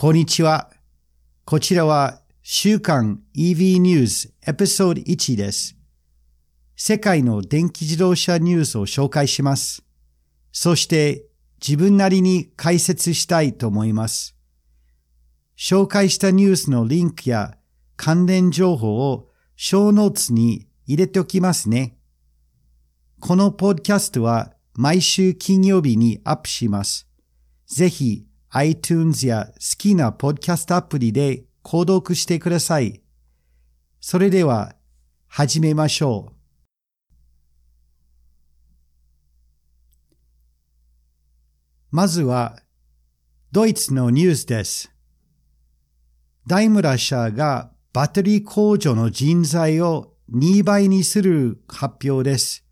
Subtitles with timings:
[0.00, 0.70] こんにちは。
[1.44, 5.76] こちらは週刊 EV ニュースエピソード1です。
[6.76, 9.82] 世界の電気自動車ニュースを紹介します。
[10.52, 11.24] そして
[11.60, 14.36] 自分なりに解説したいと思います。
[15.56, 17.58] 紹介したニュースのリンクや
[17.96, 21.98] 関連情報を小ノーツに入れておきますね。
[23.18, 27.08] このポッドキャストは毎週金曜日にアップします。
[27.66, 33.02] ぜひ iTunes や好きなポッドキャストアプリで購読してください。
[34.00, 34.74] それでは
[35.26, 36.38] 始めましょう。
[41.90, 42.58] まずは、
[43.50, 44.92] ドイツのニュースです。
[46.46, 52.64] ダイムラ社がバッテリー工場の人材を2倍にする発表です。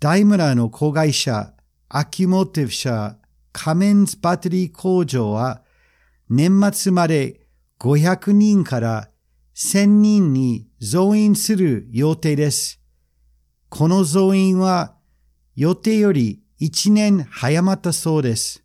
[0.00, 1.54] ダイムラの子会社、
[1.88, 3.18] アキュモーティブ社、
[3.58, 5.62] カメンズバッテリー工場は
[6.28, 7.40] 年末まで
[7.80, 9.08] 500人から
[9.54, 12.82] 1000人に増員する予定です。
[13.70, 14.94] この増員は
[15.54, 18.62] 予定より1年早まったそうです。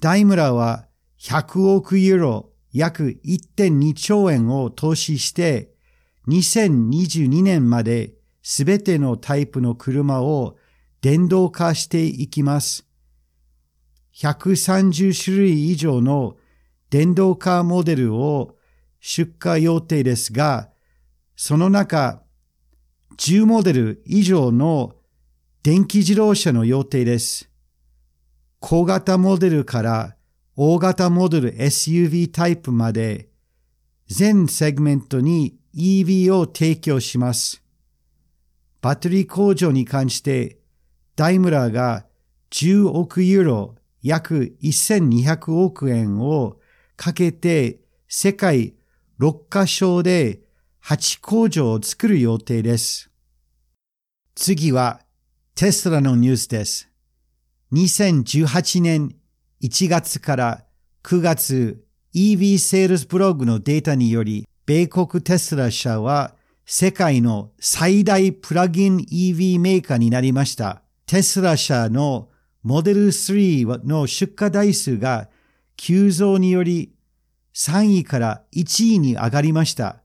[0.00, 0.86] ダイムラは
[1.20, 5.74] 100億ユーロ約1.2兆円を投資して
[6.28, 10.56] 2022年まですべてのタイプの車を
[11.02, 12.89] 電動化していきます。
[14.14, 16.36] 130種類以上の
[16.90, 18.56] 電動化モデルを
[19.00, 20.70] 出荷予定ですが、
[21.36, 22.22] その中、
[23.16, 24.94] 10モデル以上の
[25.62, 27.50] 電気自動車の予定です。
[28.60, 30.16] 小型モデルから
[30.54, 33.30] 大型モデル SUV タイプまで
[34.06, 37.62] 全セグメントに EV を提供します。
[38.82, 40.58] バッテリー工場に関して
[41.16, 42.06] ダイムラーが
[42.50, 46.58] 10億ユーロ約1200億円を
[46.96, 48.74] かけて世界
[49.20, 50.40] 6カ所で
[50.84, 53.10] 8工場を作る予定です。
[54.34, 55.00] 次は
[55.54, 56.88] テスラのニュースです。
[57.72, 59.14] 2018年
[59.62, 60.64] 1月から
[61.04, 70.82] 9月 EV セールスブログのデータにより、米国テスラ社は世界の最大プラグイン EV メーカーになりました。
[71.04, 72.29] テスラ社の
[72.62, 75.28] モデル3の出荷台数が
[75.76, 76.92] 急増により
[77.54, 80.02] 3位から1位に上がりました。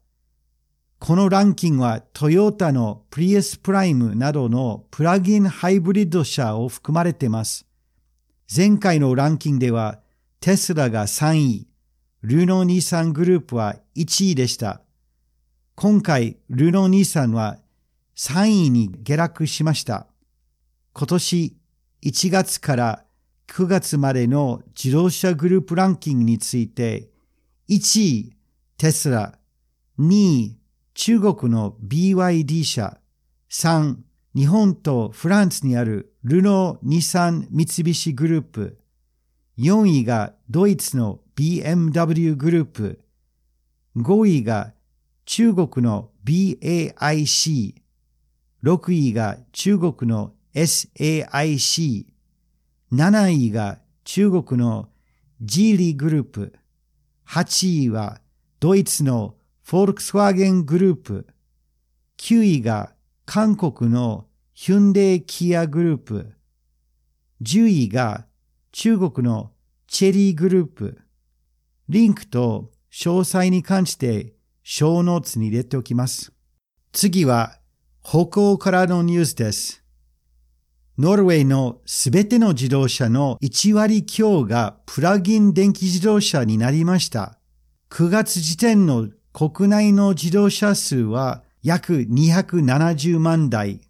[1.00, 7.68] このランキングはトヨタのプリエスプライムなどのプラグインハイブリッド車を含まれています。
[8.56, 10.00] 前回のランキングでは
[10.40, 11.68] テスラが3位、
[12.22, 14.82] ルノーニーサングループは1位でした。
[15.76, 17.60] 今回、ルノーニーサンは
[18.16, 20.08] 3位に下落しました。
[20.94, 21.58] 今年
[22.06, 23.06] 1月から
[23.48, 27.10] 9月までの自動車グループランキングについて、
[27.68, 28.36] 1位、
[28.78, 29.40] テスラ、
[29.98, 30.58] 2位、
[30.94, 33.00] 中国の BYD 社、
[33.50, 33.98] 3、
[34.36, 38.78] 日本とフランスにあるルノー・ニサン・三菱グループ、
[39.58, 43.02] 4位がドイツの BMW グループ、
[43.98, 44.74] 5位が
[45.26, 47.74] 中国の BAIC、
[48.64, 52.06] 6位が中国の SAIC、
[52.94, 54.88] 7位が中国の
[55.42, 56.54] ジーリーグループ、
[57.28, 58.22] 8位は
[58.62, 61.28] ドイツのフォルクスワーゲングループ、
[62.20, 62.94] 9位が
[63.26, 66.32] 韓国のヒュンデイキアグループ、
[67.42, 68.26] 10位が
[68.72, 69.52] 中国の
[69.88, 71.02] チェリーグループ、
[71.90, 76.32] リンクと詳細に関してショーノーツに入れておきます。
[76.94, 77.60] 次は
[78.02, 79.85] 北欧からのニュースです。
[80.98, 87.38] ノルウェーのすべての自動車の1割強がプラグイン電気自動車になりました。
[87.90, 93.82] 9月時点の国内の自動車数は約270万台。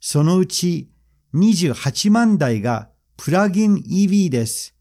[0.00, 0.88] そのうち
[1.34, 4.76] 28万台がプラグイン EV です。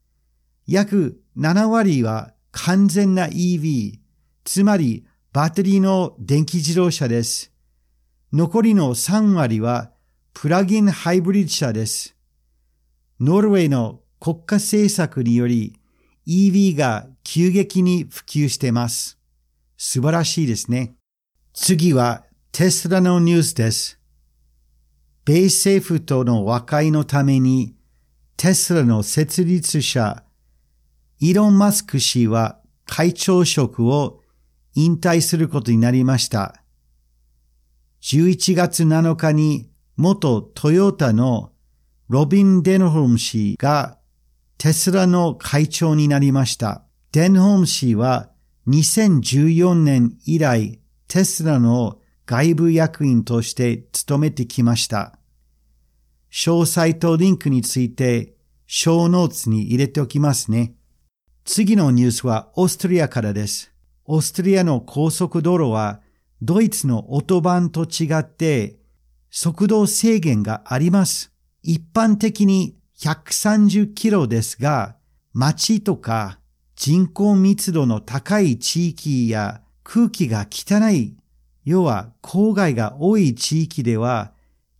[0.68, 3.98] 約7割は完全な EV、
[4.44, 7.51] つまりバッテリーの電気自動車です。
[8.31, 9.89] 残りの3割は
[10.39, 12.16] プラグインハイブリッド車です。
[13.19, 15.74] ノルウェーの国家政策により
[16.28, 19.18] EV が急激に普及しています。
[19.78, 20.94] 素晴らしいですね。
[21.56, 24.00] 次はテスラのニュースです。
[25.25, 27.74] 米政府との和解のために
[28.38, 30.24] テスラの設立者
[31.19, 34.22] イーロン・マスク氏は会長職を
[34.75, 36.62] 引退することになりました。
[38.04, 41.51] 11月7日に元トヨタの
[42.07, 43.97] ロビン・デノホム氏が
[44.59, 46.83] テスラの会長になりました。
[47.11, 48.29] デンホーム氏は
[48.67, 51.97] 2014年以来テスラの
[52.27, 55.17] 外部役員として務めてきました。
[56.31, 58.35] 詳細とリンクについて
[58.67, 60.75] 小ノーツに入れておきますね。
[61.43, 63.71] 次のニュースはオーストリアからです。
[64.05, 66.01] オーストリアの高速道路は
[66.43, 68.76] ドイツのオトバンと違って
[69.29, 71.31] 速度制限があります。
[71.62, 74.95] 一般的に130キロですが、
[75.33, 76.39] 街とか
[76.75, 81.15] 人口密度の高い地域や空気が汚い、
[81.65, 84.31] 要は郊外が多い地域では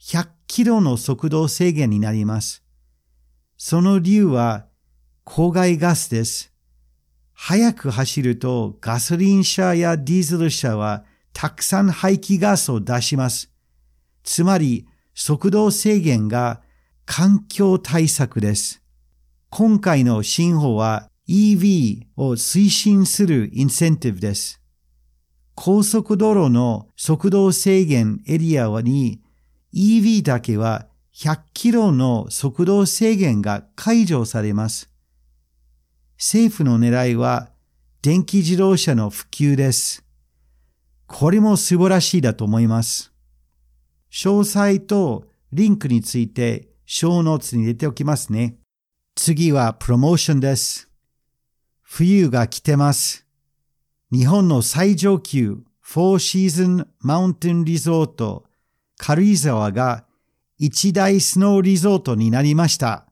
[0.02, 2.64] 100キロの速度制限になります。
[3.58, 4.68] その理由は
[5.26, 6.54] 郊外ガスです。
[7.34, 11.04] 速く走るとガソリン車やディーゼル車は
[11.34, 13.52] たくさん排気ガスを出します。
[14.28, 14.86] つまり
[15.16, 16.62] 速度制限が
[17.06, 18.84] 環境対策です。
[19.50, 24.62] 今回の新法は EV を推進するインセンティブです。
[25.56, 29.22] 高速道路の速度制限エリアに
[29.74, 34.92] EV だけは100キロの速度制限が解除されます。
[36.18, 37.50] 政府の狙いは
[38.02, 40.04] 電気自動車の普及です。
[41.06, 43.14] これも素晴らしいだと思います。
[44.12, 48.58] 詳細とリンクについて小ノーツに入れておきますね。
[49.16, 50.90] 次はプロモーションです。
[51.82, 53.26] 冬が来てます。
[54.12, 58.46] 日本の最上級フォーシーズンマウンテンリゾート
[58.98, 60.06] 軽井沢が
[60.58, 63.06] 一大スノーリゾートになりました。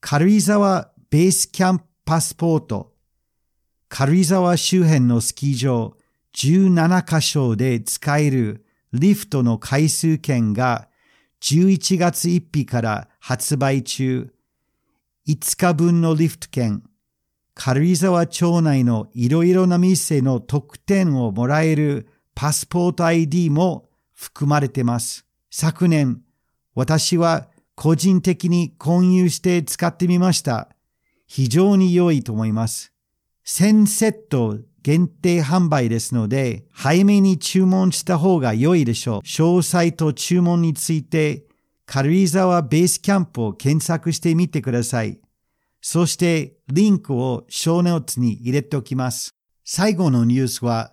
[0.00, 2.92] 軽井沢ベースキャンプパスポート、
[3.88, 5.96] 軽井沢周辺のスキー場
[6.34, 8.61] 17カ所で使える
[8.92, 10.88] リフトの回数券が
[11.40, 14.32] 11月1日から発売中、
[15.26, 16.82] 5日分のリフト券、
[17.54, 25.26] 軽井沢町内のいろいろな店の特典をもらえるパスポート ID も含まれてます。
[25.50, 26.22] 昨年、
[26.74, 30.68] 私は個人的に購入して使ってみました。
[31.26, 32.92] 非常に良いと思います。
[33.46, 39.18] 1000セット限定販売ですので、早めに注文した方が良いでしょう。
[39.20, 41.44] 詳細と注文について、
[41.86, 45.20] 軽井沢ベースキャンプを検索してみてください。
[45.80, 49.34] そして、リンクを小ノーツに入れておきます。
[49.64, 50.92] 最後のニュースは、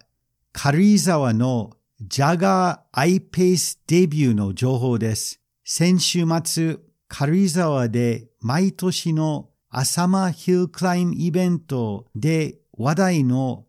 [0.52, 1.72] 軽井沢の
[2.02, 5.42] ジャガーアイペースデビューの情報です。
[5.64, 6.78] 先週末、
[7.08, 13.66] 軽井沢で毎年のアサマヒルクライムイベントで話題の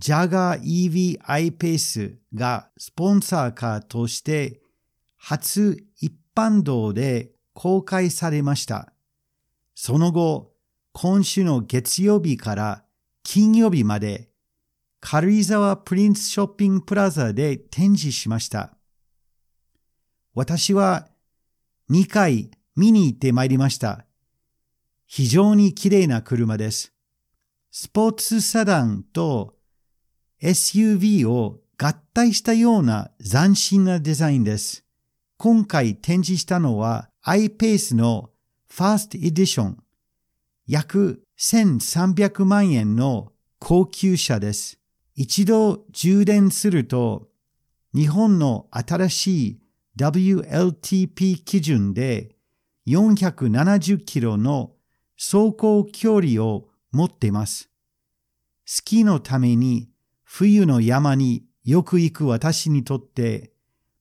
[0.00, 4.62] ジャガー EV アイペースがスポンサーカーとして
[5.18, 8.94] 初一般道で公開されました。
[9.74, 10.52] その後、
[10.94, 12.84] 今週の月曜日から
[13.24, 14.30] 金曜日まで
[15.00, 18.78] 軽井沢プリンスショッピングプラザで展示しました。
[20.34, 21.08] 私は
[21.90, 24.06] 2回見に行ってまいりました。
[25.06, 26.94] 非常に綺麗な車です。
[27.70, 29.59] スポーツサダンと
[30.42, 34.84] SUV を合体したような斬新なデザインです。
[35.36, 38.30] 今回展示したのは iPace の
[38.68, 39.82] ファーストエディション。
[40.66, 44.78] 約1300万円の高級車です。
[45.14, 47.28] 一度充電すると
[47.94, 49.60] 日本の新しい
[49.98, 52.36] WLTP 基準で
[52.86, 54.72] 470キロの
[55.18, 57.68] 走行距離を持っています。
[58.64, 59.90] スキーのために
[60.32, 63.50] 冬の山によく行く私にとって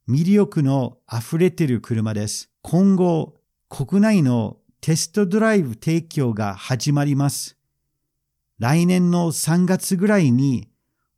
[0.07, 2.51] 魅力の溢れてる車です。
[2.62, 3.33] 今後、
[3.67, 7.57] 国内のテストドライブ提供が始まります。
[8.59, 10.69] 来年の3月ぐらいに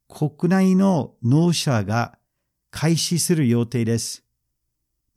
[0.07, 2.17] 国内の納車が
[2.71, 4.23] 開始する予定です。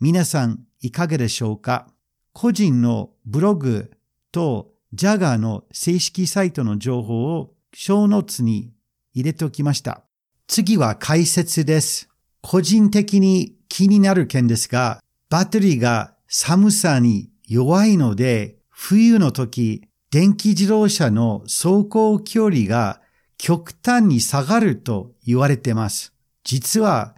[0.00, 1.86] 皆さんいかがでしょうか？
[2.32, 3.92] 個人のブログ
[4.32, 8.73] とジャガーの正式サイトの情報を小ノーツに
[9.14, 10.04] 入れておきました。
[10.46, 12.08] 次は解説です。
[12.42, 23.00] 個人的に気になる件ですが、バッテリーが寒さに弱いので、冬の時、電気自動車の走行距離が
[23.38, 26.12] 極端に下がると言われてます。
[26.44, 27.14] 実は、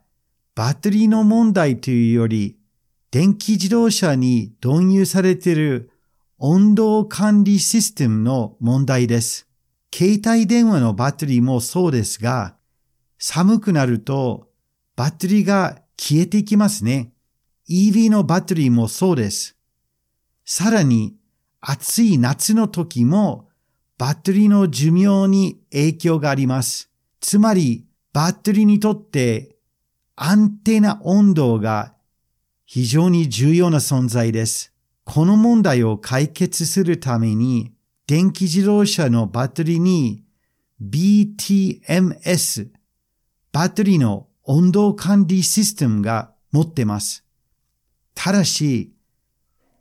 [0.55, 2.57] バッテリーの問題というより、
[3.11, 5.91] 電気自動車に導入されている
[6.39, 9.46] 温度管理システムの問題です。
[9.97, 12.55] 携帯電話のバッテリーもそうですが、
[13.19, 14.51] 寒くなると
[14.95, 17.15] バッテリーが消えていきますね。
[17.71, 19.57] EV のバッテリーもそうです。
[20.45, 21.17] さらに
[21.63, 23.49] 暑い夏の時も
[23.97, 26.91] バッテリーの寿命に影響があります。
[27.21, 29.57] つまり、バッテリーにとって
[30.15, 31.95] 安定な温度が
[32.67, 34.75] 非常に重要な存在です。
[35.05, 37.76] この問題を解決するために、
[38.07, 40.23] 電気自動車のバッテリーに
[40.81, 42.69] BTMS、
[43.51, 47.25] バッテリーの温度管理システムが持ってます。
[48.15, 48.93] ただし、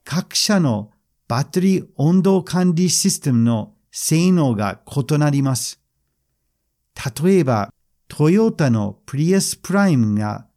[0.04, 0.92] 各社の
[1.28, 5.80] バッテリー温度管理システムの性能が異なります。
[7.24, 7.72] 例えば、
[8.08, 10.48] トヨタのプリエスプライムが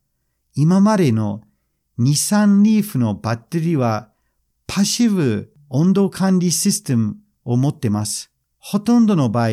[0.55, 1.43] 今までの
[1.99, 4.11] 日産リーフのバッテリーは
[4.67, 7.17] パシブ温度管理システム
[7.49, 8.31] を持ってます。
[8.59, 9.49] ほとんどの場合、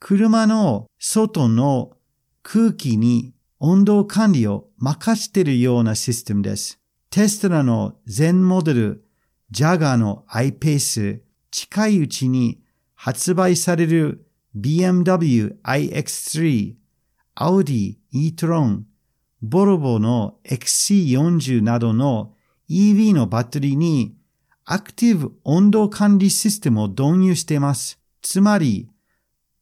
[0.00, 1.92] 車の外の
[2.42, 6.80] 空気に温度管理を任しているようなシステムです。
[7.10, 9.04] テスラの全モデル、
[9.50, 11.20] ジャガーの iPace、
[11.50, 12.62] 近いうちに
[12.94, 14.26] 発売される
[14.58, 16.74] BMW iX3、
[17.36, 18.84] Audi e-tron、
[19.42, 22.32] ボルボの XC40 などの
[22.70, 24.16] EV のバッテリーに
[24.66, 28.00] アクティブ温度管理システムを導入しています。
[28.22, 28.88] つまり、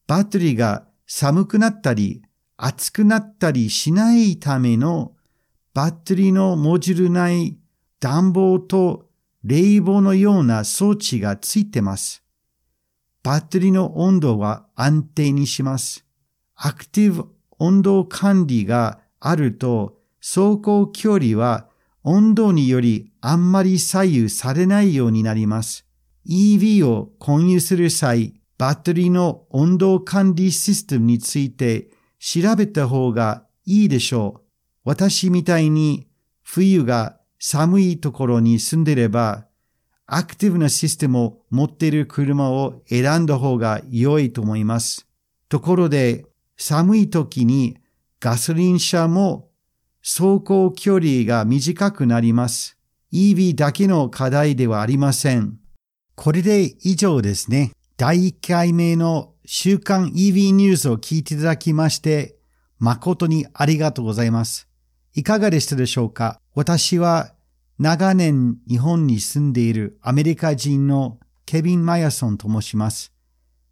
[0.06, 2.23] バッテリーが寒くなったり
[2.56, 5.12] 熱くなったりしないための
[5.75, 7.59] バッテリーのモジュール内
[7.99, 9.09] 暖房と
[9.42, 12.23] 冷房のような装置がついてます。
[13.25, 16.04] バッテリーの温度は安定にします。
[16.54, 17.26] アクティブ
[17.59, 21.68] 温度管理があると走行距離は
[22.04, 25.87] 温度によりあんまり左右されないようになります。
[26.28, 34.42] EV を購入する際、バッテリーの温度管理システムについて調べた方がいいでしょう。
[34.85, 36.09] 私みたいに
[36.42, 39.47] 冬が寒いところに住んでれば、
[40.06, 45.06] アクティブなシステムを持っている車を選んだ方が良いと思います。
[45.49, 47.78] ところで、寒い時に
[48.21, 49.49] ガソリン車も
[50.02, 52.76] 走行距離が短くなります。
[53.12, 55.59] EV だけの課題ではありません。
[56.16, 57.71] これで以上ですね。
[57.97, 62.37] 第1回目の週刊 EV ニュースを聞いていただきまして、
[62.80, 64.68] 誠にありがとうございます。
[65.14, 66.40] いかがでしたでしょうか？
[66.54, 67.32] 私は
[67.78, 73.12] 長年日本に住んでいるアメリカ人のケビン・マヤソンと申します。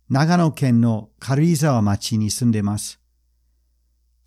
[0.09, 3.01] 長野県の軽井沢町に住んでます。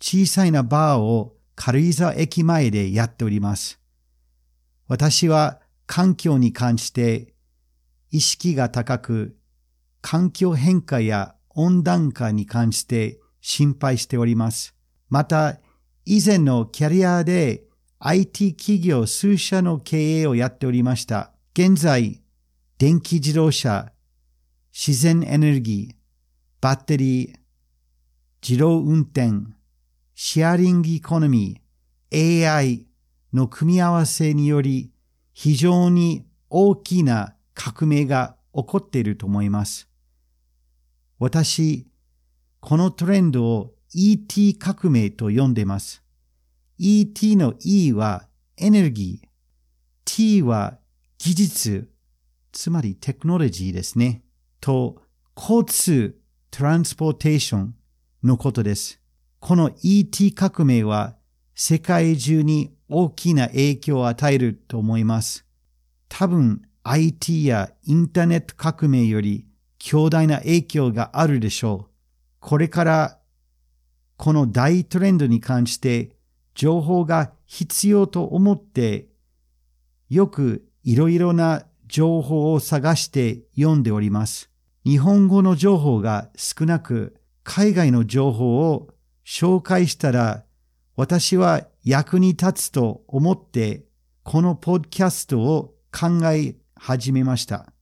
[0.00, 3.80] 小さいなバーを軽井沢駅前でやっております。
[4.88, 7.34] 私は環境に関して
[8.10, 9.36] 意識が高く、
[10.00, 14.74] 環境変化や温暖化に関して心配しております。
[15.08, 15.58] また、
[16.04, 17.64] 以前のキャリアで
[17.98, 21.32] IT 企業数社の経営をやっておりました。
[21.54, 22.22] 現在、
[22.78, 23.92] 電気自動車、
[24.72, 25.94] 自然エネルギー、
[26.60, 27.38] バッテリー、
[28.46, 29.54] 自動運転、
[30.16, 32.86] シェアリングエコノミー、AI
[33.32, 34.92] の組み合わせにより
[35.32, 39.88] 非常に大きな革命が起こっていると思います。
[41.18, 41.88] 私、
[42.60, 46.04] このトレンドを ET 革命と呼んでます。
[46.78, 49.28] ET の E はエネルギー、
[50.04, 50.78] T は
[51.18, 51.90] 技術、
[52.52, 54.22] つまりテクノロジーですね。
[54.60, 55.02] と、
[55.36, 56.16] 交通、
[56.52, 57.74] トランスポーテーション
[58.22, 59.03] のことです。
[59.46, 61.16] この ET 革命は
[61.54, 65.44] 世界中に大きな影響を与えると思います。
[66.08, 69.44] 多分 IT やインターネット革命より
[69.78, 71.94] 強大な影響があるでしょう。
[72.40, 73.18] これから
[74.16, 76.16] この大トレンドに関して
[76.54, 79.08] 情報が必要と思って
[80.08, 84.48] よくいろいろな情報を探して読んでおります。
[84.86, 88.93] 日本語の情報が少なく海外の情報を
[89.26, 90.44] 紹介したら
[90.96, 93.84] 私は役に立つと思って
[94.22, 97.72] このポッドキャストを考え始めました。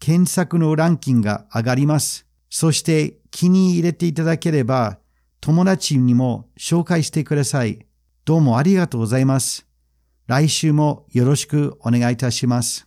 [0.00, 2.26] 検索のランキングが上がります。
[2.50, 4.98] そして気に入れていただければ、
[5.40, 7.86] 友達にも紹介してください。
[8.24, 9.66] どうもありがとうございます。
[10.26, 12.82] 来週もよろしくお願いいたします。